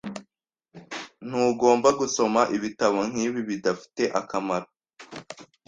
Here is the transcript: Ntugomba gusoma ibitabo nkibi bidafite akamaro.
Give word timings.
Ntugomba 1.27 1.89
gusoma 1.99 2.41
ibitabo 2.55 2.97
nkibi 3.09 3.39
bidafite 3.49 4.03
akamaro. 4.19 4.67